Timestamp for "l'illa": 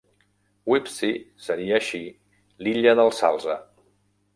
2.65-2.99